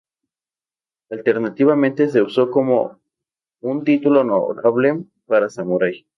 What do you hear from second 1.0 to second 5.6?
Alternativamente, se usó como un como un título honorable para